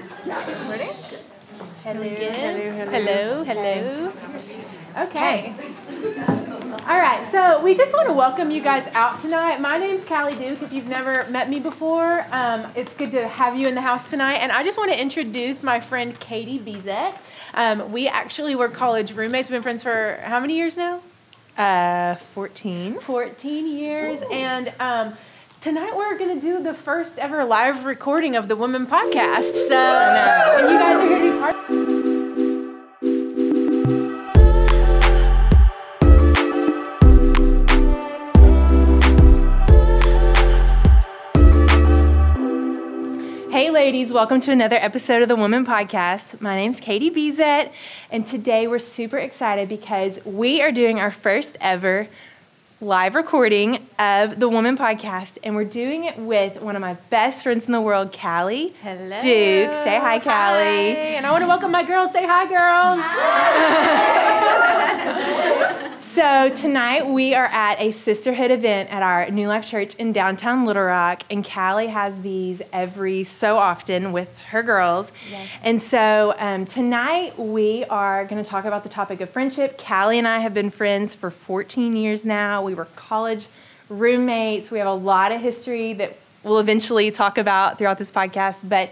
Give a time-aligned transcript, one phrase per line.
[0.00, 0.88] Ready?
[1.82, 3.44] Hello, Hello, hello.
[3.44, 4.12] Hello.
[4.96, 5.54] Okay.
[6.88, 9.60] All right, so we just want to welcome you guys out tonight.
[9.60, 10.62] My name's Callie Duke.
[10.62, 14.08] If you've never met me before, um, it's good to have you in the house
[14.08, 14.36] tonight.
[14.36, 17.18] And I just want to introduce my friend Katy Bezet.
[17.52, 19.50] Um, we actually were college roommates.
[19.50, 21.02] We've been friends for how many years now?
[21.58, 23.00] Uh, 14.
[23.00, 24.20] 14 years.
[24.30, 25.14] And um,
[25.60, 29.52] tonight we're going to do the first ever live recording of the Women Podcast.
[29.68, 31.56] So, and you guys are to be part
[43.52, 46.40] Hey, ladies, welcome to another episode of the Woman Podcast.
[46.40, 47.70] My name's Katy Bezet,
[48.10, 52.08] and today we're super excited because we are doing our first ever
[52.82, 57.42] live recording of the Woman Podcast, and we're doing it with one of my best
[57.42, 59.20] friends in the world, Callie Hello.
[59.20, 59.72] Duke.
[59.84, 60.94] Say hi, Callie.
[60.94, 61.16] Hi.
[61.16, 62.10] And I want to welcome my girls.
[62.12, 62.46] Say hi,
[65.68, 65.80] girls.
[66.14, 70.66] So tonight we are at a sisterhood event at our New Life Church in downtown
[70.66, 75.12] Little Rock, and Callie has these every so often with her girls.
[75.30, 75.48] Yes.
[75.62, 79.78] And so um, tonight we are going to talk about the topic of friendship.
[79.78, 82.60] Callie and I have been friends for 14 years now.
[82.64, 83.46] We were college
[83.88, 84.72] roommates.
[84.72, 88.68] We have a lot of history that we'll eventually talk about throughout this podcast.
[88.68, 88.90] But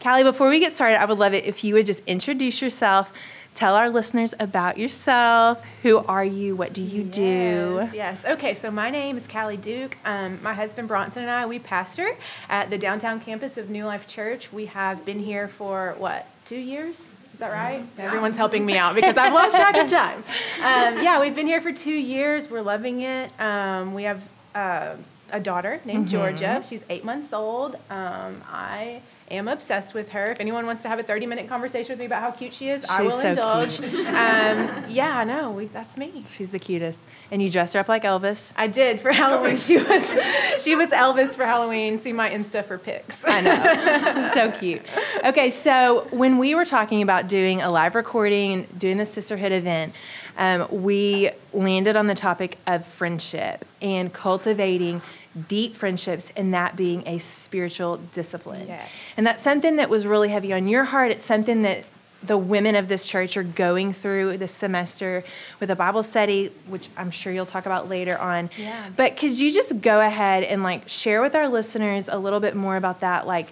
[0.00, 3.12] Callie, before we get started, I would love it if you would just introduce yourself.
[3.60, 5.62] Tell our listeners about yourself.
[5.82, 6.56] Who are you?
[6.56, 7.80] What do you do?
[7.92, 8.24] Yes, yes.
[8.24, 9.98] Okay, so my name is Callie Duke.
[10.06, 12.16] Um, my husband Bronson and I, we pastor
[12.48, 14.50] at the downtown campus of New Life Church.
[14.50, 17.12] We have been here for what, two years?
[17.34, 17.84] Is that right?
[17.98, 20.24] Everyone's helping me out because I've lost track of time.
[20.62, 22.48] Um, yeah, we've been here for two years.
[22.48, 23.30] We're loving it.
[23.38, 24.22] Um, we have
[24.54, 24.94] uh,
[25.32, 26.16] a daughter named Mm-hmm.
[26.16, 26.62] Georgia.
[26.66, 27.74] She's eight months old.
[27.90, 30.32] Um, I am obsessed with her.
[30.32, 32.70] If anyone wants to have a 30 minute conversation with me about how cute she
[32.70, 33.80] is, I will so indulge.
[33.80, 35.50] Um, yeah, I know.
[35.50, 36.24] We, that's me.
[36.30, 36.98] She's the cutest.
[37.30, 38.52] And you dressed her up like Elvis.
[38.56, 39.56] I did for Halloween.
[39.56, 41.98] She was she was Elvis for Halloween.
[41.98, 43.22] See my Insta for pics.
[43.24, 44.30] I know.
[44.34, 44.82] so cute.
[45.24, 49.52] Okay, so when we were talking about doing a live recording and doing the sisterhood
[49.52, 49.94] event,
[50.36, 55.02] um, we landed on the topic of friendship and cultivating
[55.48, 58.66] deep friendships and that being a spiritual discipline.
[58.66, 58.88] Yes.
[59.16, 61.10] And that's something that was really heavy on your heart.
[61.12, 61.84] It's something that
[62.22, 65.24] the women of this church are going through this semester
[65.58, 68.50] with a Bible study, which I'm sure you'll talk about later on.
[68.58, 68.90] Yeah.
[68.94, 72.54] But could you just go ahead and like share with our listeners a little bit
[72.54, 73.26] more about that?
[73.26, 73.48] Like,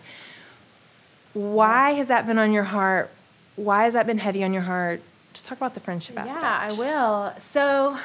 [1.32, 3.10] why has that been on your heart?
[3.56, 5.00] Why has that been heavy on your heart?
[5.32, 6.40] Just talk about the friendship aspect.
[6.40, 7.40] Yeah, I will.
[7.40, 7.98] So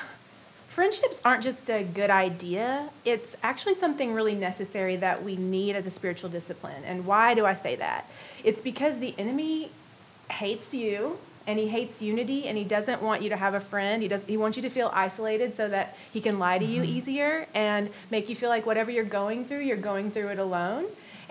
[0.73, 2.89] friendships aren't just a good idea.
[3.05, 6.83] It's actually something really necessary that we need as a spiritual discipline.
[6.83, 8.09] And why do I say that?
[8.43, 9.69] It's because the enemy
[10.31, 14.01] hates you and he hates unity and he doesn't want you to have a friend
[14.01, 16.81] he does he wants you to feel isolated so that he can lie to you
[16.83, 20.85] easier and make you feel like whatever you're going through you're going through it alone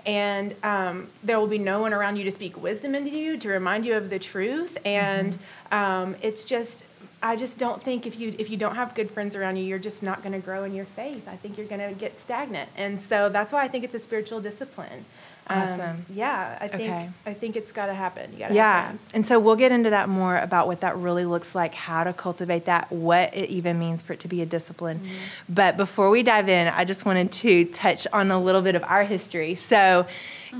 [0.05, 3.49] and um, there will be no one around you to speak wisdom into you to
[3.49, 5.35] remind you of the truth and
[5.71, 6.83] um, it's just
[7.23, 9.79] i just don't think if you if you don't have good friends around you you're
[9.79, 12.69] just not going to grow in your faith i think you're going to get stagnant
[12.77, 15.05] and so that's why i think it's a spiritual discipline
[15.47, 16.05] Um, Awesome.
[16.09, 17.09] yeah i think Okay.
[17.25, 18.83] i think it's got to happen you got to have Yeah.
[18.87, 22.03] friends And so we'll get into that more about what that really looks like, how
[22.03, 24.99] to cultivate that, what it even means for it to be a discipline.
[24.99, 25.53] Mm-hmm.
[25.59, 28.83] But before we dive in, I just wanted to touch on a little bit of
[28.83, 29.53] our history.
[29.55, 30.05] So,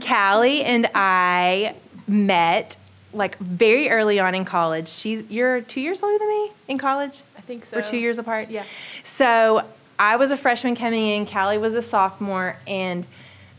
[0.06, 1.76] Callie and I
[2.08, 2.76] met
[3.14, 4.88] like very early on in college.
[4.88, 7.22] She's you're 2 years older than me in college?
[7.38, 8.50] i think so We're 2 years apart.
[8.50, 8.64] yeah
[9.04, 9.64] So
[10.00, 13.06] I was a freshman coming in, Callie was a sophomore, and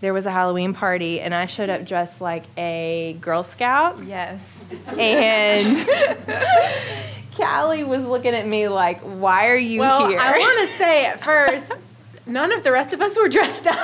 [0.01, 3.99] there was a Halloween party, and I showed up dressed like a Girl Scout.
[4.05, 4.47] yes
[4.99, 5.87] And
[7.37, 10.19] Callie was looking at me like, Why are you well here?
[10.21, 11.73] i want to say at first
[12.27, 13.77] none of the rest of us were dressed up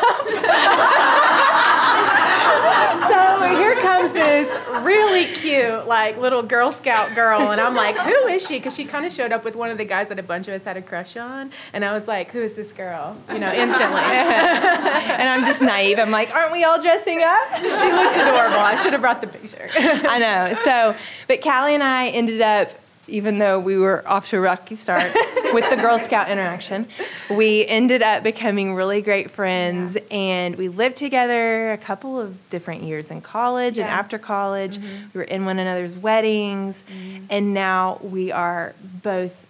[3.08, 4.48] so here comes this
[4.82, 8.84] really cute like little girl scout girl and i'm like who is she because she
[8.84, 10.76] kind of showed up with one of the guys that a bunch of us had
[10.76, 15.28] a crush on and i was like who is this girl you know instantly and
[15.28, 15.98] I'm just naive.
[15.98, 17.56] I'm like, Aren't we all dressing up?
[17.56, 20.54] she looks adorable i should have brought the picture I know.
[20.64, 20.94] So,
[21.28, 22.70] but Callie and I ended up,
[23.10, 25.12] even though we were off to a rocky start
[25.52, 26.86] with the Girl Scout interaction,
[27.28, 32.82] we ended up becoming really great friends and we lived together a couple of different
[32.84, 34.78] years in college and after college.
[34.78, 36.82] We were in one another's weddings
[37.28, 39.46] and now we are both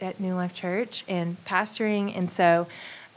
[0.00, 2.16] at New Life Church and pastoring.
[2.16, 2.66] And so,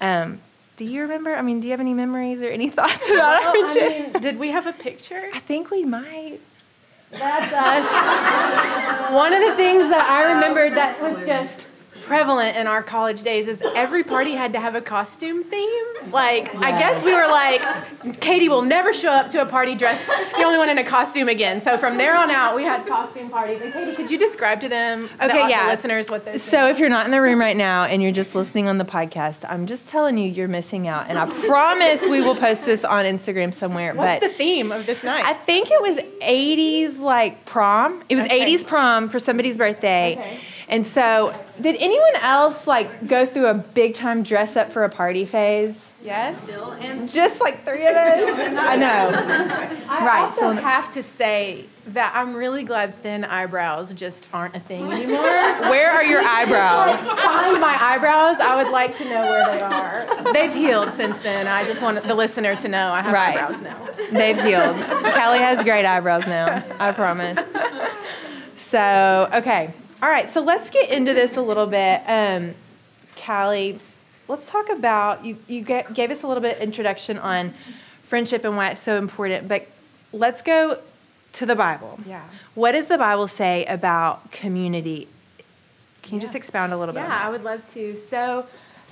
[0.01, 0.39] um,
[0.77, 1.33] Do you remember?
[1.35, 3.83] I mean, do you have any memories or any thoughts about our Well, friendship?
[3.83, 5.29] I mean, did we have a picture?
[5.33, 6.39] I think we might.
[7.17, 9.13] That's us.
[9.13, 11.67] One of the things that I remembered that was just
[12.05, 15.83] prevalent in our college days is every party had to have a costume theme.
[16.11, 20.07] Like, I guess we were like, Katy will never show up to a party dressed
[20.07, 21.61] the only one in a costume again.
[21.61, 23.61] So from there on out, we had costume parties.
[23.61, 25.67] And Katy, could you describe to them, Okay, the, yeah.
[25.67, 28.35] listeners, what those So if you're not in the room right now and you're just
[28.35, 31.07] listening on the podcast, I'm just telling you you're missing out.
[31.09, 33.93] And I promise we will post this on Instagram somewhere.
[33.95, 35.25] What's but the theme of this night?
[35.25, 38.03] I think it was 80s like prom.
[38.09, 38.45] It was Okay.
[38.55, 40.13] 80s prom for somebody's birthday.
[40.17, 40.39] Okay.
[40.67, 44.89] And so, did anyone else like go through a big time dress up for a
[44.89, 45.79] party phase?
[46.03, 46.47] yes?
[47.11, 48.29] Just like three of us?
[48.59, 49.09] I know.
[49.89, 54.55] I Right, also so- have to say that I'm really glad thin eyebrows just aren't
[54.55, 55.21] a thing anymore.
[55.21, 56.99] Where are your eyebrows?
[57.21, 58.37] Find my eyebrows.
[58.39, 60.33] I would like to know where they are.
[60.33, 61.47] They've healed since then.
[61.47, 63.37] I just want the listener to know I have Right.
[63.37, 63.87] eyebrows now.
[64.11, 64.75] They've healed.
[65.13, 66.63] Callie has great eyebrows now.
[66.79, 67.37] I promise.
[68.57, 69.73] So, okay.
[70.01, 70.31] All right.
[70.31, 72.01] So let's get into this a little bit.
[72.07, 72.53] Um,
[73.15, 73.79] Callie,
[74.27, 75.37] let's talk about you.
[75.47, 77.53] You ga- gave us a little bit of introduction on
[78.03, 79.67] friendship and why it's so important, but
[80.13, 80.79] let's go
[81.33, 81.99] to the Bible.
[82.07, 82.23] Yeah.
[82.53, 85.07] What does the Bible say about community?
[86.03, 87.01] Can you just expound a little bit?
[87.01, 87.21] Yeah?
[87.25, 87.97] I would love to.
[88.09, 88.45] So,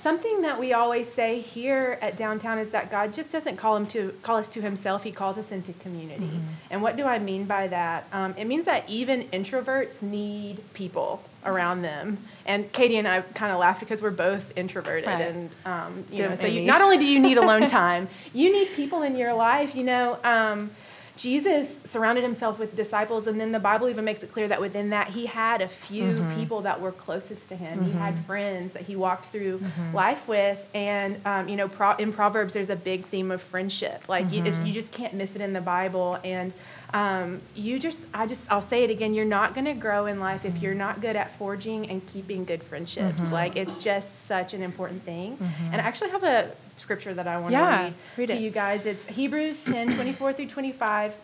[0.04, 3.86] something that we always say here at downtown is that God just doesn't call him
[3.86, 6.30] to call us to Himself; He calls us into community.
[6.70, 8.04] And what do I mean by that?
[8.12, 12.18] Um, it means that even introverts need people around them.
[12.44, 15.22] And Katy and I kind of laugh because we're both introverted, Right.
[15.22, 18.52] and um, you Don't know, so you, not only do you need alone time, you
[18.52, 19.74] need people in your life.
[19.74, 20.18] You know.
[20.22, 20.70] Um,
[21.16, 24.90] Jesus surrounded himself with disciples, and then the Bible even makes it clear that within
[24.90, 26.40] that he had a few Mm-hmm.
[26.40, 27.84] people that were closest to him.
[27.84, 29.94] He had friends that he walked through Mm-hmm.
[29.94, 34.08] life with, and um, you know, pro- in Proverbs, there's a big theme of friendship.
[34.08, 34.46] Like you, Mm-hmm.
[34.48, 36.52] it's, you just can't miss it in the Bible, and
[36.92, 39.14] um, you just, I just, I'll say it again.
[39.14, 42.44] You're not going to grow in life if you're not good at forging and keeping
[42.44, 43.18] good friendships.
[43.20, 43.32] Mm-hmm.
[43.32, 45.38] Like it's just such an important thing.
[45.72, 48.40] And I actually have a scripture that I want to Yeah, read, read to it.
[48.40, 48.86] you guys.
[48.86, 51.14] It's Hebrews 10, 24 through 25.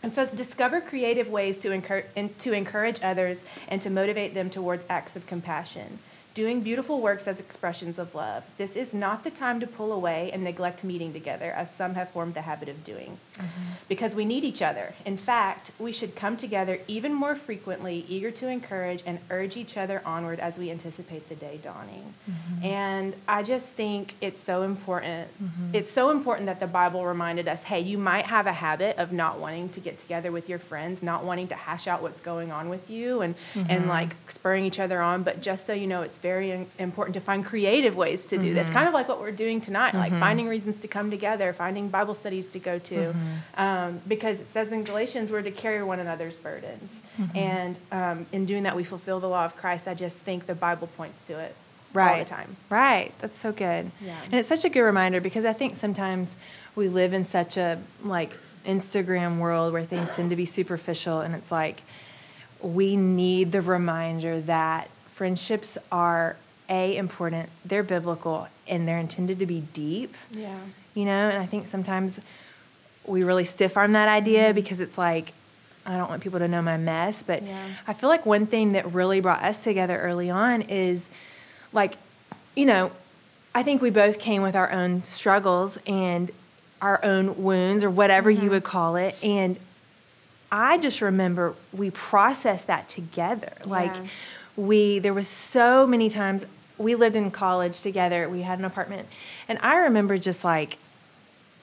[0.00, 1.80] And says, discover creative ways to,
[2.38, 5.98] to encourage others and to motivate them towards acts of compassion.
[6.38, 8.44] Doing beautiful works as expressions of love.
[8.58, 12.10] This is not the time to pull away and neglect meeting together, as some have
[12.10, 13.18] formed the habit of doing.
[13.34, 13.72] Mm-hmm.
[13.88, 14.94] Because we need each other.
[15.04, 19.76] In fact, we should come together even more frequently, eager to encourage and urge each
[19.76, 22.14] other onward as we anticipate the day dawning.
[22.30, 22.64] Mm-hmm.
[22.64, 25.28] And I just think it's so important.
[25.42, 25.74] Mm-hmm.
[25.74, 29.10] It's so important that the Bible reminded us hey, you might have a habit of
[29.10, 32.52] not wanting to get together with your friends, not wanting to hash out what's going
[32.52, 35.24] on with you and, and like spurring each other on.
[35.24, 38.54] But just so you know, it's very in- important to find creative ways to do
[38.54, 41.88] this, kind of like what we're doing tonight, like finding reasons to come together, finding
[41.88, 43.14] Bible studies to go to.
[43.56, 46.90] Um, because it says in Galatians, we're to carry one another's burdens.
[47.34, 49.88] And um, in doing that, we fulfill the law of Christ.
[49.88, 51.54] I just think the Bible points to it
[51.94, 52.26] all right.
[52.26, 52.56] the time.
[52.68, 53.12] Right.
[53.20, 53.90] That's so good.
[54.00, 54.20] Yeah.
[54.24, 56.28] And it's such a good reminder because I think sometimes
[56.74, 58.32] we live in such a like
[58.66, 61.82] Instagram world where things tend to be superficial and it's like
[62.60, 66.36] we need the reminder that friendships are
[66.70, 70.56] a important, they're biblical and they're intended to be deep, Yeah.
[70.94, 72.20] you know, and I think sometimes
[73.04, 74.54] we really stiff arm that idea mm-hmm.
[74.54, 75.32] because it's like
[75.84, 77.66] I don't want people to know my mess, but Yeah.
[77.86, 81.08] I feel like one thing that really brought us together early on is
[81.72, 81.96] like,
[82.54, 82.92] you know,
[83.54, 86.30] I think we both came with our own struggles and
[86.80, 88.50] our own wounds or whatever you mm-hmm.
[88.50, 89.16] would call it.
[89.24, 89.58] And
[90.52, 93.52] I just remember we processed that together.
[93.64, 94.06] Like Yeah.
[94.58, 96.44] We there was so many times
[96.76, 98.28] we lived in college together.
[98.28, 99.08] We had an apartment.
[99.48, 100.78] And I remember just like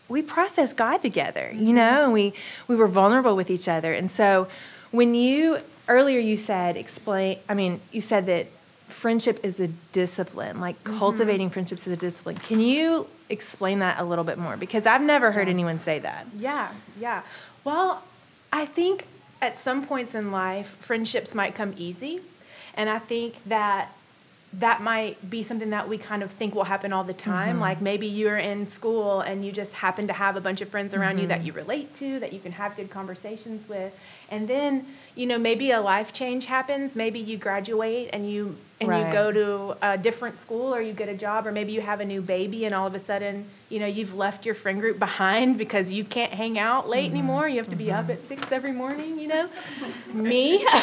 [0.08, 1.75] we processed God together, you mm-hmm.
[1.75, 2.34] know, and we
[2.68, 3.94] we were vulnerable with each other.
[3.94, 4.48] And so
[4.92, 8.48] when you earlier you said explain I mean, you said that
[8.88, 10.98] friendship is a discipline, like mm-hmm.
[10.98, 12.38] cultivating friendships is a discipline.
[12.38, 14.56] Can you explain that a little bit more?
[14.56, 16.28] Because I've never heard anyone say that.
[16.38, 17.24] Yeah, yeah.
[17.66, 18.04] Well,
[18.54, 19.08] I think
[19.42, 22.22] at some points in life, friendships might come easy.
[22.75, 23.91] And I think that
[24.60, 27.53] that might be something that we kind of think will happen all the time.
[27.53, 27.62] Mm-hmm.
[27.62, 30.94] Like maybe you're in school and you just happen to have a bunch of friends
[30.94, 31.48] around you that mm-hmm.
[31.48, 33.94] you relate to, that you can have good conversations with.
[34.29, 36.96] And then, you know, maybe a life change happens.
[36.96, 39.05] Maybe you graduate and you and Right.
[39.05, 42.01] you go to a different school or you get a job or maybe you have
[42.01, 45.00] a new baby and all of a sudden you know you've left your friend group
[45.00, 48.51] behind because you can't hang out late anymore you have to be up at six
[48.51, 49.48] every morning you know
[50.13, 50.58] me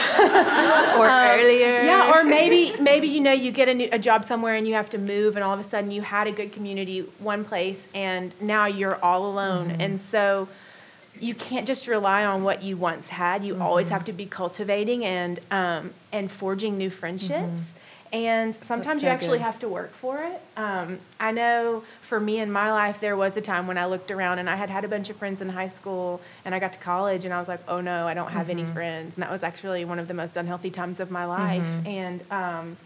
[0.96, 1.80] or earlier.
[1.80, 4.66] Um, yeah, or maybe maybe you know you get a, new, a job somewhere and
[4.66, 7.44] you have to move, and all of a sudden you had a good community one
[7.44, 9.80] place, and now you're all alone, Mm-hmm.
[9.80, 10.49] and so
[11.20, 13.44] you can't just rely on what you once had.
[13.44, 13.94] You always Mm-hmm.
[13.94, 17.72] have to be cultivating and um, and forging new friendships.
[18.12, 19.45] And sometimes so you actually good.
[19.45, 20.40] have to work for it.
[20.59, 24.11] Um, I know for me in my life, there was a time when I looked
[24.11, 26.75] around and I had had a bunch of friends in high school, and I got
[26.75, 28.73] to college and I was like, oh no, I don't have any Mm-hmm.
[28.75, 29.16] friends.
[29.16, 31.87] And that was actually one of the most unhealthy times of my life.
[31.87, 32.76] And um,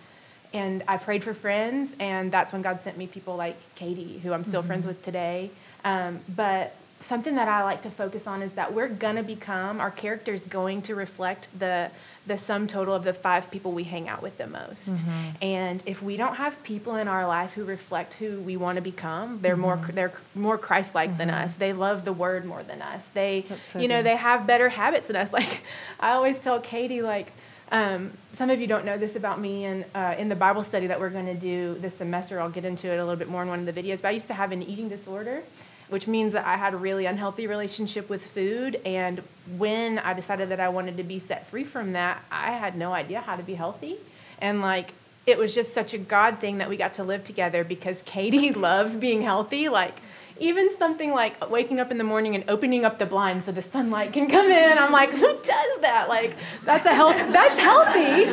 [0.54, 4.32] and I prayed for friends, and that's when God sent me people like Katy, who
[4.32, 5.50] I'm still friends with today.
[5.84, 9.90] Um, but something that I like to focus on is that we're gonna become our
[9.90, 11.90] character's going to reflect the
[12.26, 14.88] the sum total of the five people we hang out with the most.
[14.94, 15.28] Mm-hmm.
[15.42, 18.82] And if we don't have people in our life who reflect who we want to
[18.82, 19.94] become, they're more Mm-hmm.
[19.94, 21.54] they're more Christ-like than us.
[21.54, 23.06] They love the word more than us.
[23.14, 24.06] They so you know good.
[24.06, 25.32] they have better habits than us.
[25.36, 25.62] Like
[26.00, 27.32] I always tell Katy like.
[27.72, 30.86] Um, some of you don't know this about me, and uh, in the Bible study
[30.86, 33.42] that we're going to do this semester, I'll get into it a little bit more
[33.42, 34.00] in one of the videos.
[34.00, 35.42] But I used to have an eating disorder,
[35.88, 38.80] which means that I had a really unhealthy relationship with food.
[38.84, 39.22] And
[39.56, 42.92] when I decided that I wanted to be set free from that, I had no
[42.92, 43.96] idea how to be healthy.
[44.40, 44.92] And like,
[45.26, 48.52] it was just such a God thing that we got to live together because Katy
[48.52, 49.68] loves being healthy.
[49.68, 49.94] Like,
[50.38, 53.62] even something like waking up in the morning and opening up the blinds so the
[53.62, 54.78] sunlight can come in.
[54.78, 56.06] I'm like, who does that?
[56.08, 57.16] Like, that's a health.
[57.16, 58.24] That's healthy.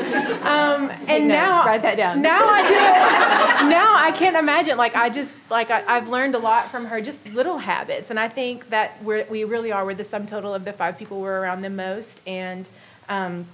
[0.44, 1.40] Um, and notes.
[1.40, 2.22] now, Write that down.
[2.22, 3.70] Now I do it.
[3.70, 4.78] Now I can't imagine.
[4.78, 8.20] Like, I just like I, I've learned a lot from her, just little habits, and
[8.20, 9.86] I think that we're, we really are.
[9.86, 12.68] We're the sum total of the five people we're around the most, and
[13.10, 13.46] um,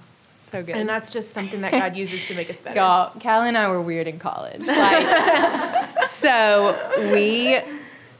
[0.50, 0.76] so good.
[0.76, 2.76] and that's just something that God uses to make us better.
[2.78, 4.66] Y'all, Callie and I were weird in college.
[4.66, 7.60] Like, so we,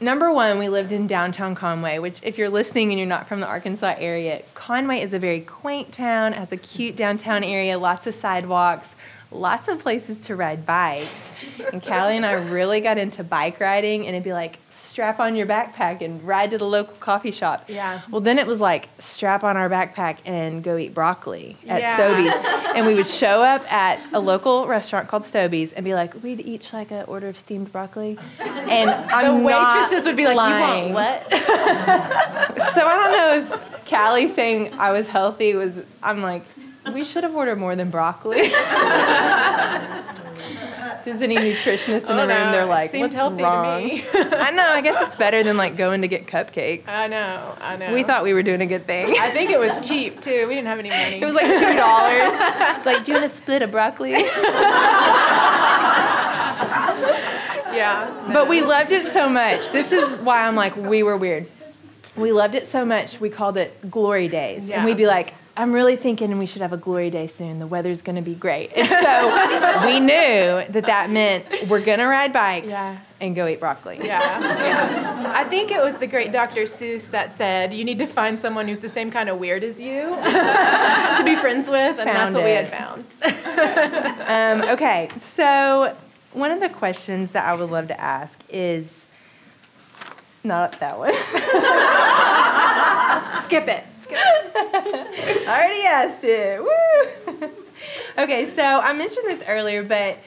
[0.01, 3.39] number one, we lived in downtown Conway, which, if you're listening and you're not from
[3.39, 8.07] the Arkansas area, Conway is a very quaint town, has a cute downtown area, lots
[8.07, 8.89] of sidewalks,
[9.31, 11.29] lots of places to ride bikes.
[11.71, 14.59] And Callie and I really got into bike riding, and it'd be like,
[14.91, 17.63] strap on your backpack and ride to the local coffee shop.
[17.69, 18.01] Yeah.
[18.11, 21.97] Well, then it was like strap on our backpack and go eat broccoli at Yeah.
[21.97, 22.33] Stoby's.
[22.75, 26.41] and we would show up at a local restaurant called Stoby's and be like, we'd
[26.41, 28.19] each like an order of steamed broccoli.
[28.39, 30.89] And The I'm not waitresses would be like, lying.
[30.89, 31.31] "You want what?"
[32.73, 33.11] So I don't
[33.49, 35.73] know if Callie saying I was healthy was.
[36.03, 36.43] I'm like,
[36.93, 38.49] we should have ordered more than broccoli.
[41.01, 43.15] If there's any nutritionists in oh, the Oh, room, no, they're it like, seemed what's
[43.15, 43.81] healthy wrong?
[43.81, 44.03] to me.
[44.13, 44.67] I know.
[44.67, 46.87] I guess it's better than like going to get cupcakes.
[46.87, 47.55] I know.
[47.59, 47.91] I know.
[47.91, 49.15] We thought we were doing a good thing.
[49.19, 50.47] I think it was cheap too.
[50.47, 51.19] We didn't have any money.
[51.19, 52.37] It was like two dollars.
[52.77, 54.11] It's like, do you want to split a broccoli?
[57.73, 58.29] yeah.
[58.31, 59.71] But we loved it so much.
[59.71, 61.47] This is why I'm like, we were weird.
[62.15, 64.67] We loved it so much, we called it Glory Days.
[64.67, 64.77] Yeah.
[64.77, 67.59] And we'd be like, I'm really thinking we should have a glory day soon.
[67.59, 68.71] The weather's going to be great.
[68.75, 72.97] And so we knew that that meant we're going to ride bikes Yeah.
[73.19, 73.97] and go eat broccoli.
[74.01, 75.33] Yeah, yeah.
[75.35, 76.61] I think it was the great Dr.
[76.63, 79.79] Seuss that said, you need to find someone who's the same kind of weird as
[79.79, 83.05] you to be friends with, and that's Found what we had found.
[84.63, 85.95] Um, okay, so
[86.31, 88.89] one of the questions that I would love to ask is
[90.45, 91.13] not that one.
[93.45, 93.83] Skip it.
[94.13, 96.61] I already asked it.
[96.61, 97.49] Woo!
[98.23, 100.17] okay, so I mentioned this earlier, but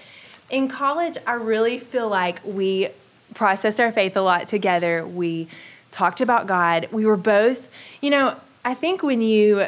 [0.50, 2.88] in college, I really feel like we
[3.34, 5.06] processed our faith a lot together.
[5.06, 5.48] We
[5.90, 6.88] talked about God.
[6.92, 7.68] We were both,
[8.00, 9.66] you know, I think when you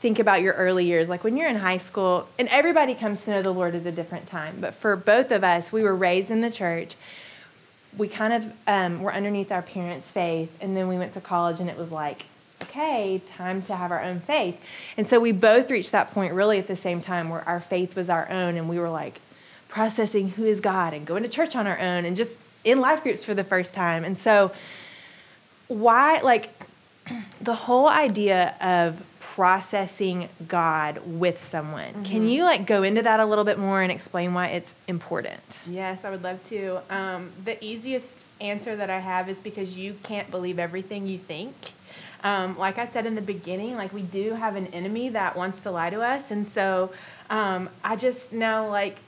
[0.00, 3.30] think about your early years, like when you're in high school, and everybody comes to
[3.30, 6.30] know the Lord at a different time, but for both of us, we were raised
[6.30, 6.96] in the church.
[7.96, 11.58] We kind of um, were underneath our parents' faith, and then we went to college,
[11.58, 12.26] and it was like,
[12.62, 14.60] okay, time to have our own faith.
[14.96, 17.96] And so we both reached that point really at the same time where our faith
[17.96, 19.20] was our own, and we were like
[19.68, 22.32] processing who is God and going to church on our own and just
[22.64, 24.04] in life groups for the first time.
[24.04, 24.52] And so,
[25.68, 26.50] why, like,
[27.40, 33.24] the whole idea of processing God with someone, can you like go into that a
[33.24, 35.60] little bit more and explain why it's important?
[35.66, 36.80] Yes, I would love to.
[36.90, 41.54] Um, the easiest answer that I have is because you can't believe everything you think.
[42.24, 45.60] Um, like I said in the beginning, like we do have an enemy that wants
[45.60, 46.92] to lie to us, and so
[47.30, 48.98] um, I just know like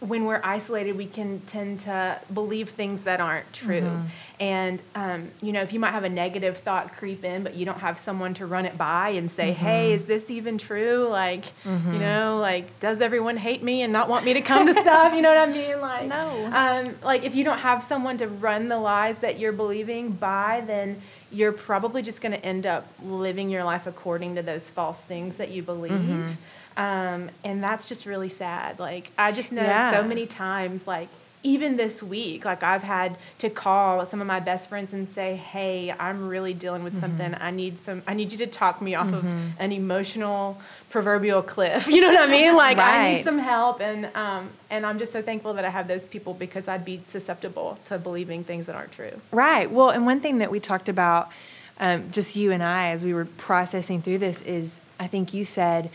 [0.00, 3.82] when we're isolated, we can tend to believe things that aren't true.
[3.82, 4.06] Mm-hmm.
[4.40, 7.66] And, um, you know, if you might have a negative thought creep in, but you
[7.66, 9.62] don't have someone to run it by and say, Mm-hmm.
[9.62, 11.06] hey, is this even true?
[11.10, 14.72] Like, you know, like, does everyone hate me and not want me to come to
[14.72, 15.12] stuff?
[15.12, 15.80] You know what I mean?
[15.80, 16.50] Like, No.
[16.50, 20.64] Um, like, if you don't have someone to run the lies that you're believing by,
[20.66, 25.00] then you're probably just going to end up living your life according to those false
[25.00, 25.92] things that you believe.
[25.92, 26.32] Mm-hmm.
[26.76, 28.78] Um, and that's just really sad.
[28.78, 29.92] Like, I just know Yeah.
[29.92, 31.08] so many times, like,
[31.42, 35.36] even this week, like, I've had to call some of my best friends and say,
[35.36, 37.32] hey, I'm really dealing with something.
[37.32, 37.42] Mm-hmm.
[37.42, 39.24] I need some, I need you to talk me off of
[39.58, 41.88] an emotional proverbial cliff.
[42.00, 42.56] You know what I mean?
[42.56, 43.80] Like, I need some help.
[43.80, 47.02] And, um, and I'm just so thankful that I have those people because I'd be
[47.06, 49.20] susceptible to believing things that aren't true.
[49.32, 49.70] Right.
[49.70, 51.30] Well, and one thing that we talked about,
[51.78, 55.44] um, just you and I, as we were processing through this, is I think you
[55.44, 55.90] said,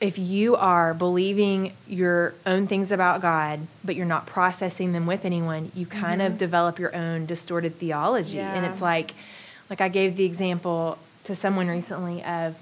[0.00, 5.24] if you are believing your own things about God, but you're not processing them with
[5.24, 6.38] anyone, you kind of mm-hmm.
[6.38, 8.38] develop your own distorted theology.
[8.38, 9.14] And it's like,
[9.68, 12.56] like I gave the example to someone recently of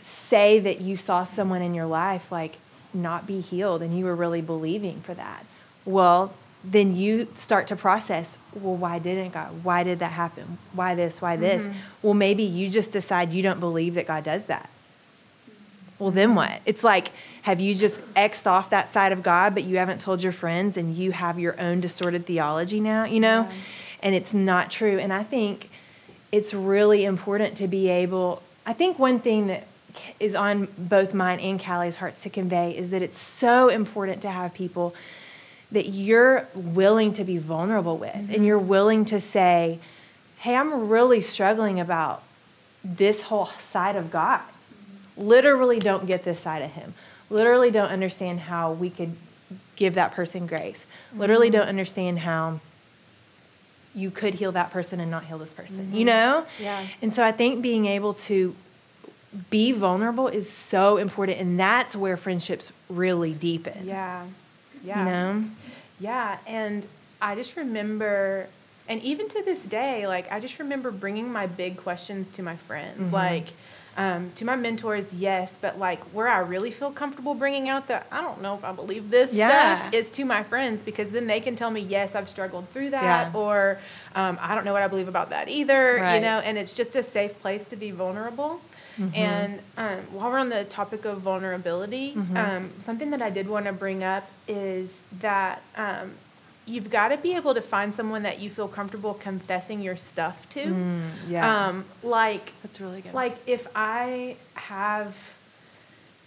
[0.00, 2.58] say that you saw someone in your life like
[2.92, 5.44] not be healed and you were really believing for that.
[5.84, 6.34] Well,
[6.64, 9.62] then you start to process, well, why didn't God?
[9.62, 10.58] Why did that happen?
[10.72, 11.22] Why this?
[11.22, 11.62] Why this?
[11.62, 11.78] Mm-hmm.
[12.02, 14.68] Well, maybe you just decide you don't believe that God does that.
[15.98, 16.60] Well, then what?
[16.64, 17.10] It's like,
[17.42, 20.76] have you just X'd off that side of God, but you haven't told your friends
[20.76, 23.42] and you have your own distorted theology now, you know?
[23.42, 23.56] Yeah.
[24.02, 24.98] And it's not true.
[24.98, 25.70] And I think
[26.30, 29.66] it's really important to be able, I think one thing that
[30.20, 34.30] is on both mine and Callie's hearts to convey is that it's so important to
[34.30, 34.94] have people
[35.72, 38.44] that you're willing to be vulnerable with and mm-hmm.
[38.44, 39.78] you're willing to say,
[40.38, 42.22] hey, I'm really struggling about
[42.84, 44.40] this whole side of God.
[45.18, 46.94] Literally don't get this side of Him.
[47.28, 49.14] Literally don't understand how we could
[49.76, 50.86] give that person grace.
[51.14, 52.60] Literally don't understand how
[53.94, 56.46] you could heal that person and not heal this person, you know?
[56.60, 56.86] Yeah.
[57.02, 58.54] And so I think being able to
[59.50, 63.86] be vulnerable is so important, and that's where friendships really deepen.
[63.86, 64.24] Yeah.
[64.84, 64.98] Yeah.
[64.98, 65.44] You know?
[66.00, 66.86] Yeah, and
[67.20, 68.46] I just remember,
[68.88, 72.56] and even to this day, like I just remember bringing my big questions to my
[72.56, 73.14] friends, Mm-hmm.
[73.14, 73.46] like
[73.98, 78.06] um, to my mentors, yes, but like where I really feel comfortable bringing out that
[78.12, 79.48] I don't know if I believe this Yeah.
[79.80, 82.90] stuff is to my friends because then they can tell me, yes, I've struggled through
[82.90, 83.30] that, Yeah.
[83.38, 83.78] or
[84.14, 86.94] um, I don't know what I believe about that either, you know, and it's just
[86.96, 88.60] a safe place to be vulnerable.
[88.98, 89.14] Mm-hmm.
[89.14, 92.36] And um, while we're on the topic of vulnerability, Mm-hmm.
[92.36, 96.12] um, something that I did want to bring up is that um,
[96.68, 100.48] you've got to be able to find someone that you feel comfortable confessing your stuff
[100.50, 100.64] to.
[100.66, 101.68] Mm, yeah.
[101.68, 103.14] Um, like, That's really good.
[103.14, 105.16] like if I have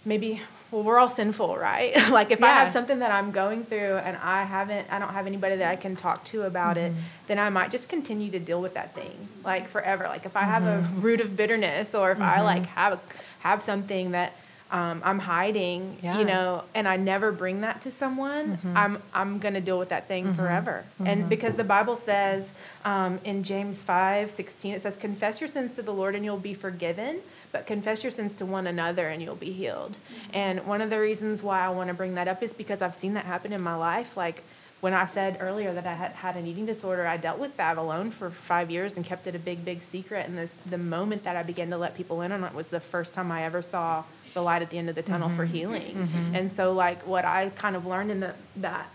[0.04, 0.40] maybe
[0.72, 4.16] well we're all sinful right like if i have something that i'm going through and
[4.16, 7.00] i haven't i don't have anybody that i can talk to about it Mm-hmm.
[7.28, 9.12] then i might just continue to deal with that thing
[9.44, 11.00] like forever like if i have a Mm-hmm.
[11.02, 12.98] root of bitterness or if i like have
[13.40, 14.32] have something that
[14.72, 16.18] um, I'm hiding, Yeah.
[16.18, 20.08] you know, and I never bring that to someone, I'm I'm gonna deal with that
[20.08, 20.84] thing forever.
[21.04, 22.50] And because the Bible says
[22.84, 26.38] um, in James 5, 16, it says, Confess your sins to the Lord and you'll
[26.38, 27.18] be forgiven,
[27.52, 29.96] but confess your sins to one another and you'll be healed.
[30.32, 32.96] And one of the reasons why I want to bring that up is because I've
[32.96, 34.16] seen that happen in my life.
[34.16, 34.42] Like
[34.80, 37.76] when I said earlier that I had had an eating disorder, I dealt with that
[37.76, 40.26] alone for five years and kept it a big, big secret.
[40.26, 42.80] And the, the moment that I began to let people in on it was the
[42.80, 44.02] first time I ever saw
[44.34, 45.54] the light at the end of the tunnel for mm-hmm.
[45.54, 45.94] healing.
[45.94, 46.34] Mm-hmm.
[46.34, 48.86] And so, like, what I kind of learned in the, that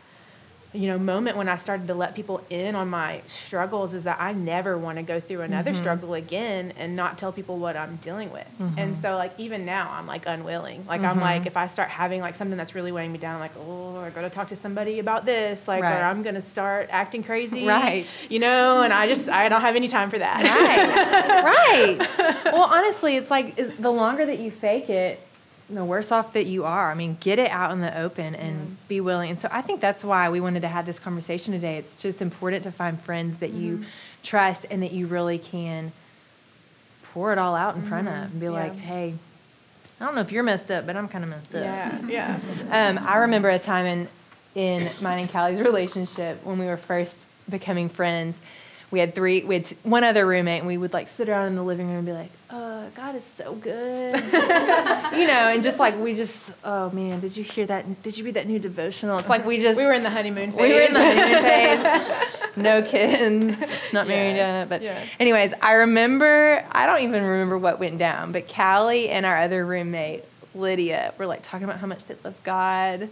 [0.74, 4.20] you know moment when I started to let people in on my struggles is that
[4.20, 5.80] I never want to go through another mm-hmm.
[5.80, 8.46] struggle again and not tell people what I'm dealing with.
[8.78, 10.86] And so like even now I'm like unwilling.
[10.86, 13.40] Like I'm like if I start having like something that's really weighing me down, I'm
[13.40, 16.02] like oh I got to talk to somebody about this, like Right.
[16.02, 18.06] or I'm gonna start acting crazy, Right.
[18.30, 20.44] You know, and I just I don't have any time for that.
[20.44, 22.00] right.
[22.00, 22.44] right.
[22.58, 25.20] Well, honestly, it's like the longer that you fake it,
[25.70, 26.90] the worse off that you are.
[26.92, 29.30] I mean, get it out in the open and be willing.
[29.32, 31.78] And so I think that's why we wanted to have this conversation today.
[31.78, 33.84] It's just important to find friends that you
[34.24, 35.92] trust and that you really can
[37.14, 38.52] pour it all out in front of and be Yeah.
[38.52, 39.16] like, hey,
[40.00, 41.64] I don't know if you're messed up, but I'm kind of messed up.
[41.64, 42.40] yeah, yeah.
[42.72, 44.08] Um, I remember a time in
[44.56, 47.16] in mine and Callie's relationship when we were first
[47.50, 48.36] becoming friends.
[48.90, 49.44] We had three.
[49.44, 51.98] We had one other roommate, and we would like sit around in the living room
[51.98, 52.32] and be like,
[52.88, 57.36] "Uh, God is so good," you know, and just like we just, oh man, did
[57.36, 58.02] you hear that?
[58.04, 59.18] Did you read that new devotional?
[59.20, 60.62] It's like we just We were in the honeymoon phase.
[60.62, 62.24] we were in the honeymoon phase.
[62.58, 63.56] No kids,
[63.94, 64.70] not married Yeah, yet.
[64.70, 65.00] But yeah.
[65.20, 66.66] anyways, I remember.
[66.72, 68.32] I don't even remember what went down.
[68.32, 70.24] But Callie and our other roommate
[70.56, 73.10] Lydia were like talking about how much they love God,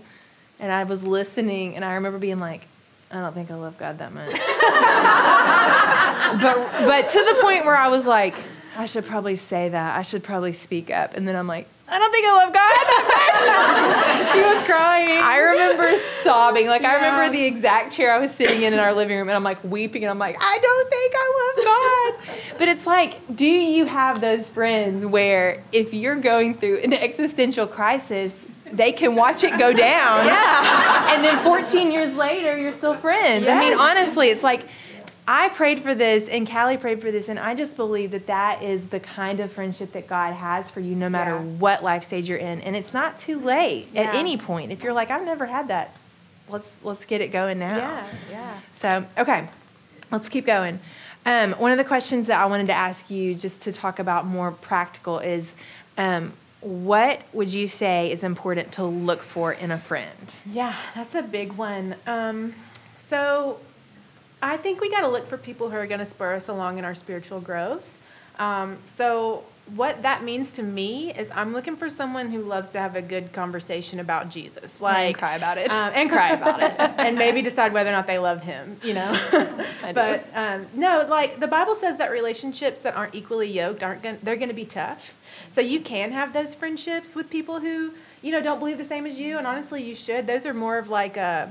[0.60, 2.66] and I was listening, and I remember being like,
[3.12, 4.32] I don't think I love God that much.
[6.42, 6.56] but
[6.88, 8.34] but to the point where I was like,
[8.76, 9.98] I should probably say that.
[9.98, 11.16] I should probably speak up.
[11.16, 14.32] And then I'm like, I don't think I love God that much.
[14.34, 15.20] she was crying.
[15.22, 16.68] I remember sobbing.
[16.68, 16.92] Like, yeah.
[16.92, 19.44] I remember the exact chair I was sitting in in our living room, and I'm
[19.44, 22.58] like weeping, and I'm like, I don't think I love God.
[22.58, 27.68] but it's like, do you have those friends where if you're going through an existential
[27.68, 28.36] crisis,
[28.72, 30.26] they can watch it go down.
[30.26, 31.14] yeah.
[31.14, 33.46] And then 14 years later, you're still friends.
[33.46, 33.56] Yes.
[33.56, 34.68] I mean, honestly, it's like,
[35.28, 38.62] I prayed for this and Callie prayed for this, and I just believe that that
[38.62, 41.42] is the kind of friendship that God has for you no matter yeah.
[41.42, 42.62] what life stage you're in.
[42.62, 44.04] And it's not too late yeah.
[44.04, 44.72] at any point.
[44.72, 45.96] If you're like, I've never had that,
[46.50, 47.78] let's let's get it going now.
[47.78, 48.60] Yeah, yeah.
[48.74, 49.50] So, okay,
[50.12, 50.80] let's keep going.
[51.26, 54.28] Um, one of the questions that I wanted to ask you, just to talk about
[54.28, 55.56] more practical, is
[55.98, 60.36] um, what would you say is important to look for in a friend?
[60.46, 61.96] Yeah, that's a big one.
[62.06, 62.54] Um,
[63.10, 63.60] so,
[64.46, 66.78] I think we got to look for people who are going to spur us along
[66.78, 67.98] in our spiritual growth.
[68.38, 69.44] Um, so,
[69.76, 73.02] what that means to me is I'm looking for someone who loves to have a
[73.02, 77.18] good conversation about Jesus, like and cry about it, um, and cry about it, and
[77.18, 78.80] maybe decide whether or not they love Him.
[78.84, 83.82] You know, but um, no, like the Bible says that relationships that aren't equally yoked
[83.82, 85.18] aren't going they're going to be tough.
[85.50, 89.08] So you can have those friendships with people who you know don't believe the same
[89.08, 90.28] as you, and honestly, you should.
[90.28, 91.50] Those are more of like a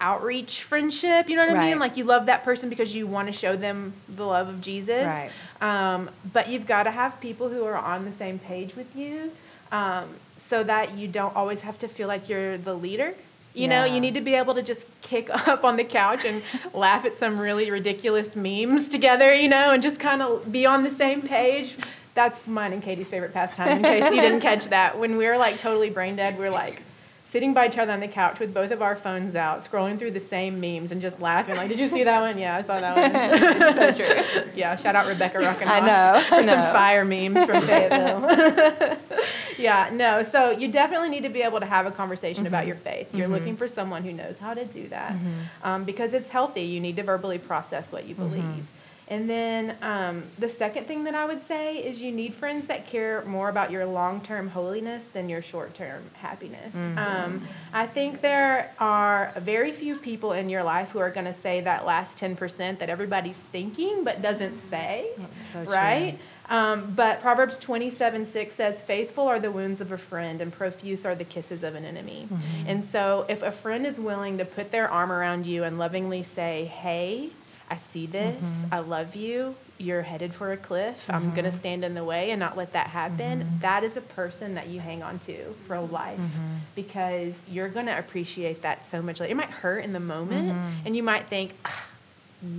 [0.00, 1.28] outreach friendship.
[1.28, 1.66] You know what right.
[1.66, 1.78] I mean?
[1.78, 5.06] Like you love that person because you want to show them the love of Jesus.
[5.06, 5.30] Right.
[5.60, 9.32] Um, but you've got to have people who are on the same page with you,
[9.72, 13.14] um, so that you don't always have to feel like you're the leader.
[13.54, 13.68] You yeah.
[13.68, 16.42] know, you need to be able to just kick up on the couch and
[16.74, 20.84] laugh at some really ridiculous memes together, you know, and just kind of be on
[20.84, 21.76] the same page.
[22.14, 24.98] That's mine and Katie's favorite pastime, in case you didn't catch that.
[24.98, 26.82] When we were like totally brain dead, we we're like,
[27.30, 30.10] sitting by each other on the couch with both of our phones out, scrolling through
[30.10, 31.56] the same memes and just laughing.
[31.56, 32.38] Like, did you see that one?
[32.38, 33.94] Yeah, I saw that one.
[33.96, 34.50] so true.
[34.54, 36.22] Yeah, shout out Rebecca Rockenhoff I know.
[36.22, 38.96] for some fire memes from Fayetteville.
[39.58, 40.22] yeah, no.
[40.22, 42.54] So you definitely need to be able to have a conversation mm-hmm.
[42.54, 43.14] about your faith.
[43.14, 43.34] You're mm-hmm.
[43.34, 45.32] looking for someone who knows how to do that mm-hmm.
[45.62, 46.62] um, because it's healthy.
[46.62, 48.28] You need to verbally process what you mm-hmm.
[48.28, 48.64] believe.
[49.08, 52.86] And then um, the second thing that I would say is you need friends that
[52.86, 56.76] care more about your long term holiness than your short term happiness.
[56.76, 56.98] Mm-hmm.
[56.98, 61.34] Um, I think there are very few people in your life who are going to
[61.34, 65.08] say that last 10% that everybody's thinking but doesn't say.
[65.52, 66.18] So right?
[66.50, 71.04] Um, but Proverbs 27 6 says, Faithful are the wounds of a friend, and profuse
[71.04, 72.26] are the kisses of an enemy.
[72.30, 72.68] Mm-hmm.
[72.68, 76.22] And so, if a friend is willing to put their arm around you and lovingly
[76.22, 77.30] say, Hey,
[77.70, 78.42] I see this.
[78.44, 78.74] Mm-hmm.
[78.74, 79.54] I love you.
[79.78, 80.96] You're headed for a cliff.
[81.02, 81.12] Mm-hmm.
[81.12, 83.40] I'm going to stand in the way and not let that happen.
[83.40, 83.60] Mm-hmm.
[83.60, 86.56] That is a person that you hang on to for life mm-hmm.
[86.74, 89.20] because you're going to appreciate that so much.
[89.20, 90.86] It might hurt in the moment mm-hmm.
[90.86, 91.54] and you might think,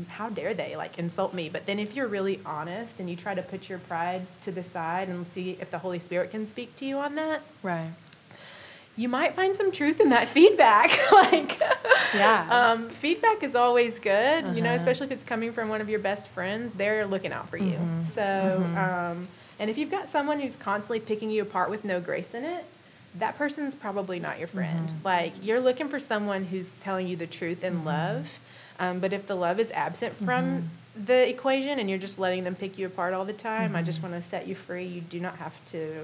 [0.09, 1.49] how dare they like insult me?
[1.49, 4.63] But then if you're really honest and you try to put your pride to the
[4.63, 7.41] side and see if the Holy Spirit can speak to you on that.
[7.63, 7.91] Right
[8.99, 10.91] you might find some truth in that feedback.
[11.11, 11.57] like,
[12.13, 14.43] yeah, um, feedback is always good.
[14.43, 14.53] Uh-huh.
[14.53, 14.75] You know, uh-huh.
[14.75, 16.73] especially if it's coming from one of your best friends.
[16.73, 17.77] They're looking out for you.
[17.77, 18.03] Mm-hmm.
[18.03, 18.77] So, mm-hmm.
[18.77, 22.43] Um, and if you've got someone who's constantly picking you apart with no grace in
[22.43, 22.65] it,
[23.19, 24.89] that person's probably not your friend.
[24.89, 25.05] Mm-hmm.
[25.05, 27.87] Like, you're looking for someone who's telling you the truth in mm-hmm.
[27.87, 28.39] love.
[28.79, 31.05] Um, but if the love is absent from mm-hmm.
[31.05, 34.01] the equation and you're just letting them pick you apart all the time, I just
[34.01, 34.11] mm-hmm.
[34.11, 34.85] want to set you free.
[34.85, 36.03] You do not have to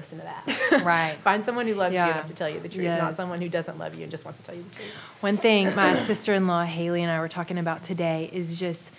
[0.00, 0.82] listen to that.
[0.84, 1.16] Right.
[1.24, 2.06] Find someone who loves yeah.
[2.06, 3.00] you enough to tell you the truth, yes.
[3.00, 4.88] not someone who doesn't love you and just wants to tell you the truth.
[5.20, 8.90] One thing my sister in law, Haley, and I were talking about today is just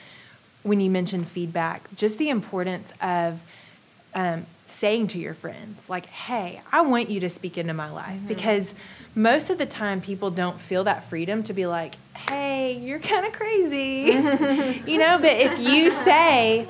[0.63, 3.41] when you mentioned feedback, just the importance of
[4.13, 8.17] um, saying to your friends, like, hey, I want you to speak into my life.
[8.17, 8.27] Mm-hmm.
[8.27, 8.73] Because
[9.15, 13.25] most of the time, people don't feel that freedom to be like, hey, you're kind
[13.25, 14.11] of crazy.
[14.91, 16.67] you know, but if you say,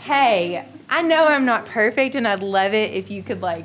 [0.00, 3.64] hey, I know I'm not perfect, and I'd love it if you could like,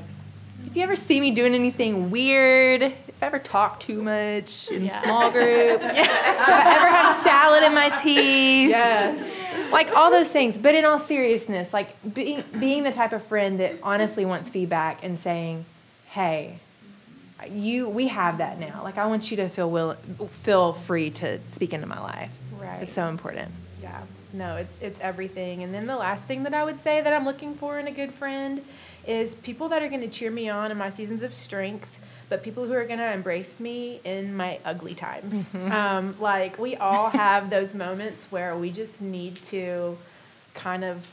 [0.66, 4.86] if you ever see me doing anything weird, if I ever talk too much in
[4.86, 5.02] yeah.
[5.04, 5.44] small group,
[5.82, 10.58] if I ever have salad in my teeth, yes, like all those things.
[10.58, 15.04] But in all seriousness, like being being the type of friend that honestly wants feedback
[15.04, 15.66] and saying,
[16.10, 16.60] hey.
[17.50, 18.82] You, we have that now.
[18.84, 19.96] Like I want you to feel will,
[20.30, 22.32] feel free to speak into my life.
[22.52, 22.84] Right.
[22.84, 23.52] It's so important.
[23.82, 24.04] Yeah
[24.34, 25.64] no, it's it's everything.
[25.64, 27.92] And then the last thing that I would say that I'm looking for in a
[27.92, 28.64] good friend
[29.08, 32.44] is people that are going to cheer me on in my seasons of strength, but
[32.44, 35.46] people who are going to embrace me in my ugly times.
[35.46, 35.72] Mm-hmm.
[35.72, 39.98] Um, like we all have those moments where we just need to
[40.54, 41.06] kind of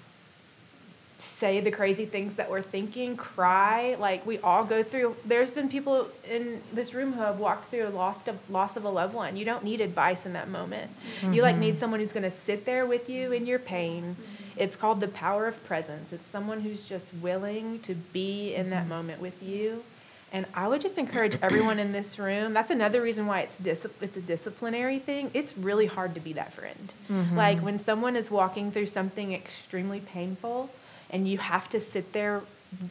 [1.18, 3.96] say the crazy things that we're thinking, cry.
[3.98, 5.16] Like we all go through.
[5.24, 8.84] There's been people in this room who have walked through a loss of loss of
[8.84, 9.36] a loved one.
[9.36, 10.90] You don't need advice in that moment.
[11.20, 11.32] Mm-hmm.
[11.34, 14.16] You like need someone who's going to sit there with you in your pain.
[14.56, 16.12] It's called the power of presence.
[16.12, 19.84] It's someone who's just willing to be in that moment with you.
[20.32, 22.52] And I would just encourage everyone in this room.
[22.52, 25.30] That's another reason why it's dis- it's a disciplinary thing.
[25.32, 26.92] It's really hard to be that friend.
[27.10, 27.36] Mm-hmm.
[27.36, 30.70] Like when someone is walking through something extremely painful,
[31.10, 32.42] and you have to sit there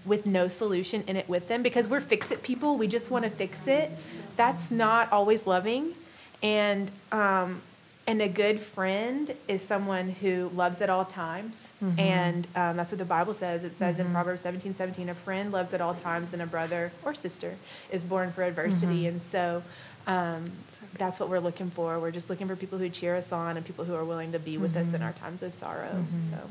[0.06, 2.77] with no solution in it with them because we're fix it people.
[2.77, 3.91] We just want to fix it.
[4.36, 5.93] That's not always loving.
[6.41, 7.62] And um,
[8.08, 11.73] and a good friend is someone who loves at all times.
[11.84, 11.99] Mm-hmm.
[11.99, 13.65] And um, that's what the Bible says.
[13.65, 14.08] It says mm-hmm.
[14.08, 17.58] in Proverbs 17, 17, a friend loves at all times, and a brother or sister
[17.91, 18.86] is born for adversity.
[18.86, 19.08] Mm-hmm.
[19.08, 19.62] And so
[20.08, 20.49] um,
[20.97, 21.99] that's what we're looking for.
[21.99, 24.39] We're just looking for people who cheer us on and people who are willing to
[24.39, 25.03] be with us in mm-hmm.
[25.03, 25.89] our times of sorrow.
[25.89, 26.32] Mm-hmm.
[26.32, 26.49] So.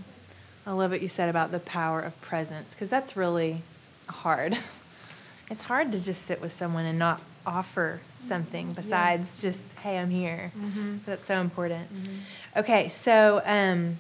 [0.67, 3.63] I love what you said about the power of presence because that's really
[4.09, 4.59] hard.
[5.49, 9.51] It's hard to just sit with someone and not offer something besides yeah.
[9.51, 10.51] just, hey, I'm here.
[10.59, 10.97] Mm-hmm.
[11.07, 11.95] That's so important.
[11.95, 12.59] Mm-hmm.
[12.59, 13.97] Okay, so um,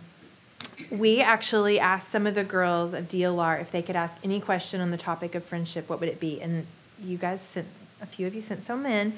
[0.90, 4.80] we actually asked some of the girls of DLR if they could ask any question
[4.80, 6.40] on the topic of friendship, what would it be?
[6.40, 6.66] And
[7.00, 7.68] you guys sent,
[8.02, 9.12] a few of you sent some in.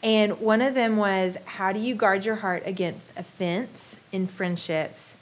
[0.00, 5.13] And one of them was, how do you guard your heart against offense in friendships?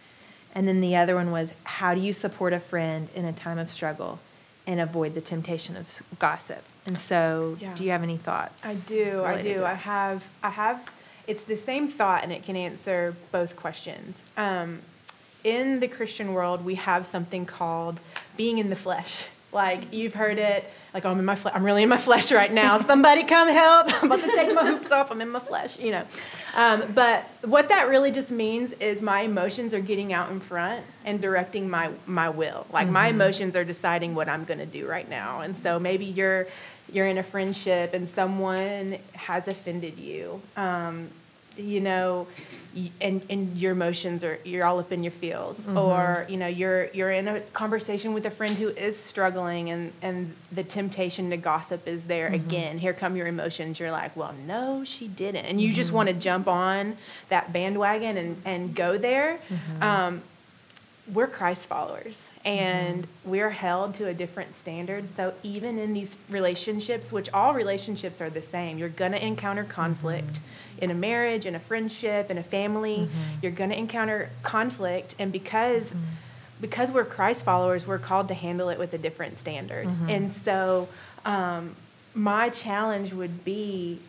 [0.54, 3.58] And then the other one was, how do you support a friend in a time
[3.58, 4.18] of struggle
[4.66, 6.62] and avoid the temptation of gossip?
[6.86, 7.74] And so, yeah.
[7.74, 8.64] do you have any thoughts?
[8.64, 9.22] I do.
[9.24, 9.64] I do.
[9.64, 10.28] I have.
[10.42, 10.90] I have.
[11.26, 14.18] It's the same thought, and it can answer both questions.
[14.36, 14.80] Um,
[15.44, 18.00] in the Christian world, we have something called
[18.36, 19.26] being in the flesh.
[19.52, 21.54] Like you've heard it, like oh, I'm in my flesh.
[21.54, 22.78] I'm really in my flesh right now.
[22.78, 23.92] Somebody come help!
[24.02, 25.10] I'm about to take my hoops off.
[25.10, 26.06] I'm in my flesh, you know.
[26.56, 30.84] Um, but what that really just means is my emotions are getting out in front
[31.04, 32.66] and directing my my will.
[32.72, 32.94] Like mm-hmm.
[32.94, 35.40] my emotions are deciding what I'm going to do right now.
[35.40, 36.46] And so maybe you're
[36.90, 40.40] you're in a friendship and someone has offended you.
[40.56, 41.08] Um,
[41.58, 42.26] you know
[43.00, 45.76] and and your emotions are you're all up in your feels mm-hmm.
[45.76, 49.92] or you know you're you're in a conversation with a friend who is struggling and
[50.00, 52.46] and the temptation to gossip is there mm-hmm.
[52.46, 55.76] again here come your emotions you're like well no she didn't and you mm-hmm.
[55.76, 56.96] just want to jump on
[57.28, 59.82] that bandwagon and and go there mm-hmm.
[59.82, 60.22] um,
[61.12, 63.30] we're Christ followers and mm-hmm.
[63.30, 65.11] we're held to a different standard.
[65.11, 69.64] So even in these relationships, which all relationships are the same, you're going to encounter
[69.64, 70.38] conflict.
[70.83, 73.38] In a marriage, in a friendship, in a family, mm-hmm.
[73.40, 75.14] you're going to encounter conflict.
[75.18, 76.05] And because mm-hmm.
[76.61, 79.87] because we're Christ followers, we're called to handle it with a different standard.
[79.87, 80.11] Mm-hmm.
[80.11, 80.88] And so,
[81.25, 81.77] um,
[82.14, 84.01] my challenge would be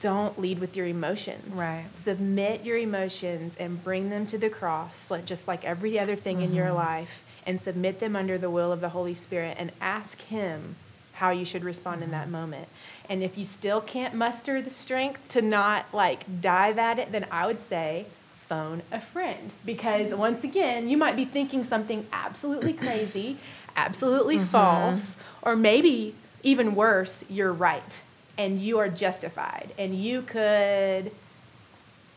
[0.00, 1.54] don't lead with your emotions.
[1.54, 1.86] Right.
[1.94, 6.42] Submit your emotions and bring them to the cross, like just like every other thing
[6.42, 6.76] in your mm-hmm.
[6.76, 10.76] life, and submit them under the will of the Holy Spirit and ask Him
[11.14, 12.32] how you should respond in that mm-hmm.
[12.32, 12.68] moment.
[13.08, 17.26] And if you still can't muster the strength to not like dive at it, then
[17.30, 18.06] I would say
[18.48, 19.50] phone a friend.
[19.64, 23.38] Because once again, you might be thinking something absolutely crazy,
[23.76, 24.46] absolutely mm-hmm.
[24.46, 28.00] false, or maybe even worse, you're right
[28.38, 31.10] and you are justified and you could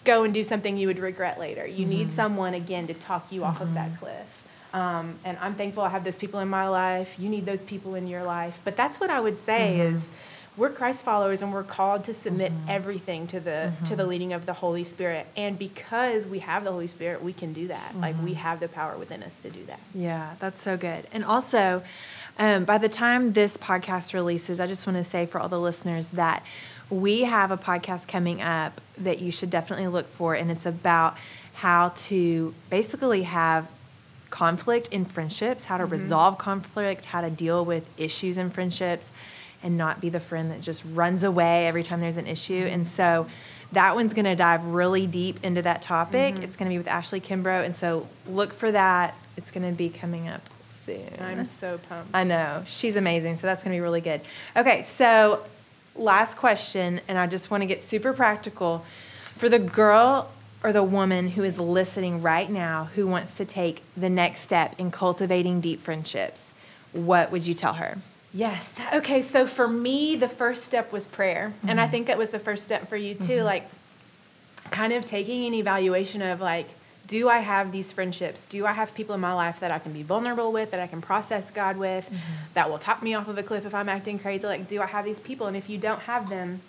[0.06, 1.66] go and do something you would regret later.
[1.66, 1.90] You mm-hmm.
[1.90, 3.50] need someone again to talk you mm-hmm.
[3.50, 4.00] off of that mm-hmm.
[4.00, 4.44] cliff.
[4.74, 7.16] Um, and I'm thankful I have those people in my life.
[7.18, 8.60] You need those people in your life.
[8.64, 9.96] But that's what I would say mm-hmm.
[9.96, 10.08] is
[10.60, 12.70] we're Christ followers and we're called to submit mm-hmm.
[12.70, 13.86] everything to the mm-hmm.
[13.86, 15.26] to the leading of the Holy Spirit.
[15.38, 17.92] And because we have the Holy Spirit, we can do that.
[17.92, 18.02] Mm-hmm.
[18.02, 18.42] Like we mm-hmm.
[18.42, 19.80] have the power within us to do that.
[19.96, 21.08] Yeah, that's so good.
[21.14, 21.82] And also,
[22.38, 25.60] um, by the time this podcast releases, I just want to say for all the
[25.60, 26.44] listeners that
[26.90, 31.18] we have a podcast coming up that you should definitely look for, and it's about
[31.54, 33.68] how to basically have
[34.30, 35.94] conflict in friendships, how to mm-hmm.
[35.94, 39.10] resolve conflict, how to deal with issues in friendships
[39.62, 42.66] and not be the friend that just runs away every time there's an issue.
[42.70, 43.28] And so
[43.72, 46.36] that one's going to dive really deep into that topic.
[46.36, 46.44] Mm-hmm.
[46.44, 47.66] It's going to be with Ashley Kimbrough.
[47.66, 49.16] And so look for that.
[49.38, 50.42] It's going to be coming up
[50.86, 51.10] soon.
[51.20, 52.10] I'm so pumped.
[52.14, 52.64] I know.
[52.66, 53.38] She's amazing.
[53.38, 54.22] So that's going to be really good.
[54.56, 54.84] Okay.
[54.84, 55.44] So
[55.96, 58.86] last question, and I just want to get super practical.
[59.36, 60.32] For the girl
[60.64, 64.76] or the woman who is listening right now who wants to take the next step
[64.78, 66.40] in cultivating deep friendships,
[66.92, 68.00] what would you tell her?
[68.34, 68.76] Yes.
[68.94, 69.22] Okay.
[69.22, 71.54] So for me, the first step was prayer.
[71.58, 71.70] Mm-hmm.
[71.70, 71.92] And I mm-hmm.
[71.92, 73.24] think that was the first step for you too.
[73.24, 73.46] Mm-hmm.
[73.46, 73.70] Like,
[74.72, 76.68] kind of taking an evaluation of, like,
[77.08, 78.46] do I have these friendships?
[78.46, 80.86] Do I have people in my life that I can be vulnerable with, that I
[80.86, 82.18] can process God with, mm-hmm.
[82.54, 84.46] that will top me off of a cliff if I'm acting crazy?
[84.46, 85.48] Like, do I have these people?
[85.48, 86.62] And if you don't have them,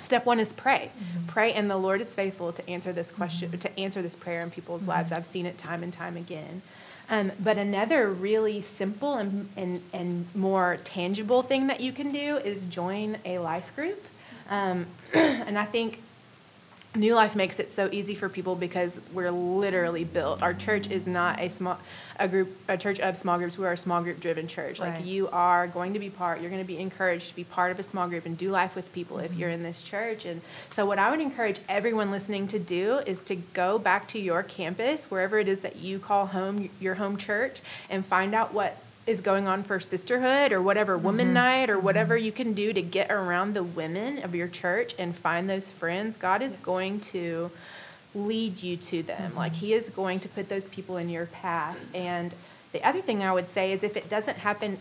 [0.00, 0.90] step one is pray.
[0.96, 1.26] Mm-hmm.
[1.26, 3.58] Pray, and the Lord is faithful to answer this question, mm-hmm.
[3.58, 5.12] to answer this prayer in people's lives.
[5.12, 6.62] I've seen it time and time again.
[7.10, 12.36] Um, but another really simple and, and, and more tangible thing that you can do
[12.38, 14.02] is join a life group.
[14.48, 16.00] Um, and I think
[16.96, 20.42] New Life makes it so easy for people because we're literally built.
[20.42, 21.78] Our church is not a small
[22.20, 23.58] a group a church of small groups.
[23.58, 24.78] We are a small group driven church.
[24.78, 26.40] Like you are going to be part.
[26.40, 28.76] You're going to be encouraged to be part of a small group and do life
[28.76, 29.40] with people if Mm-hmm.
[29.40, 30.24] you're in this church.
[30.24, 30.40] And
[30.76, 34.44] so what I would encourage everyone listening to do is to go back to your
[34.44, 38.76] campus, wherever it is that you call home, your home church, and find out what
[39.06, 41.34] is going on for sisterhood or whatever woman mm-hmm.
[41.34, 42.24] night or whatever mm-hmm.
[42.26, 46.16] you can do to get around the women of your church and find those friends.
[46.16, 47.50] God is going to
[48.14, 49.30] lead you to them.
[49.30, 49.38] Mm-hmm.
[49.38, 51.78] Like He is going to put those people in your path.
[51.94, 52.32] And
[52.72, 54.78] the other thing I would say is if it doesn't happen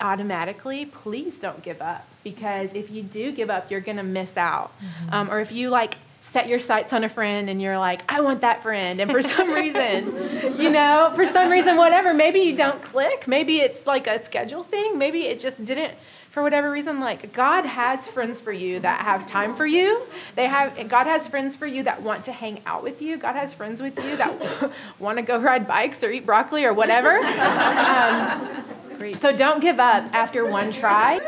[0.00, 4.36] automatically, please don't give up because if you do give up, you're going to miss
[4.36, 4.72] out.
[5.10, 8.20] Um, or if you like set your sights on a friend and you're like, I
[8.20, 12.56] want that friend, and for some reason, you know, for some reason, whatever, maybe you
[12.56, 15.94] don't click, maybe it's like a schedule thing, maybe it just didn't.
[16.30, 20.00] For whatever reason, like God has friends for you that have time for you.
[20.34, 23.18] They have God has friends for you that want to hang out with you.
[23.18, 26.72] God has friends with you that want to go ride bikes or eat broccoli or
[26.72, 27.20] whatever.
[27.82, 28.64] Um,
[29.16, 31.20] so don't give up after one try.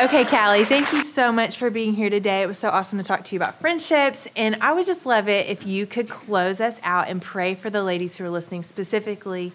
[0.00, 2.42] Okay, Callie, thank you so much for being here today.
[2.42, 4.26] It was so awesome to talk to you about friendships.
[4.34, 7.68] And I would just love it if you could close us out and pray for
[7.68, 9.52] the ladies who are listening specifically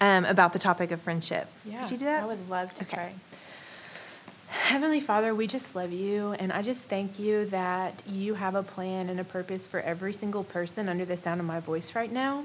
[0.00, 1.48] um, about the topic of friendship.
[1.64, 2.24] Could you do that?
[2.24, 2.96] I would love to Okay.
[2.96, 3.12] pray.
[4.48, 8.62] Heavenly Father, we just love you, and I just thank you that you have a
[8.62, 12.10] plan and a purpose for every single person under the sound of my voice right
[12.10, 12.44] now.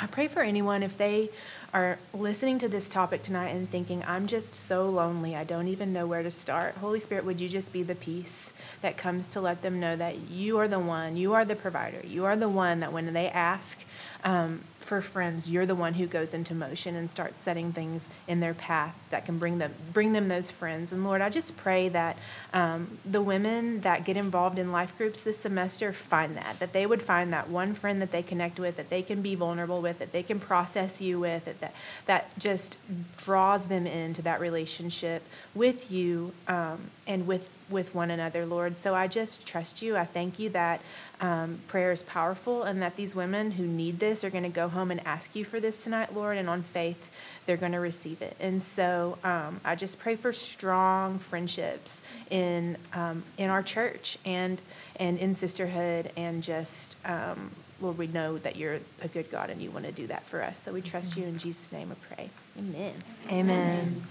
[0.00, 1.30] I pray for anyone if they
[1.72, 5.92] are listening to this topic tonight and thinking, I'm just so lonely, I don't even
[5.92, 6.74] know where to start.
[6.76, 10.30] Holy Spirit, would you just be the peace that comes to let them know that
[10.30, 13.28] you are the one, you are the provider, you are the one that when they
[13.28, 13.82] ask
[14.24, 18.40] um, for friends, you're the one who goes into motion and starts setting things in
[18.40, 20.92] their path that can bring them bring them those friends.
[20.92, 22.18] And Lord, I just pray that
[22.52, 26.84] um, the women that get involved in life groups this semester find that that they
[26.84, 29.98] would find that one friend that they connect with, that they can be vulnerable with,
[29.98, 31.74] that they can process you with, that that,
[32.04, 32.76] that just
[33.16, 35.22] draws them into that relationship
[35.54, 38.76] with you um, and with with one another, Lord.
[38.76, 39.96] So I just trust you.
[39.96, 40.80] I thank you that
[41.20, 44.68] um, prayer is powerful and that these women who need this are going to go
[44.68, 47.10] home and ask you for this tonight, Lord, and on faith
[47.46, 48.36] they're going to receive it.
[48.40, 54.60] And so um, I just pray for strong friendships in um, in our church and
[54.96, 56.96] and in sisterhood and just.
[57.04, 60.22] Um, Lord, we know that you're a good God and you want to do that
[60.26, 60.62] for us.
[60.62, 61.90] So we trust you in Jesus' name.
[61.90, 62.30] I pray.
[62.56, 62.94] Amen.
[63.28, 64.02] Amen.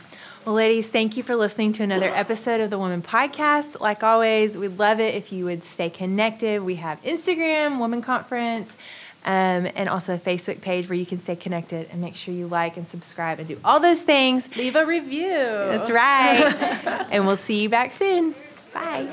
[0.46, 3.80] Well, ladies, thank you for listening to another episode of the Woman Podcast.
[3.80, 6.64] Like always, we'd love it if you would stay connected.
[6.64, 8.76] We have Instagram, Woman Conference,
[9.24, 12.48] um, and also a Facebook page where you can stay connected and make sure you
[12.48, 14.50] like and subscribe and do all those things.
[14.58, 15.30] Leave a review.
[15.30, 16.56] That's right.
[17.12, 18.34] and we'll see you back soon.
[18.74, 19.10] Bye.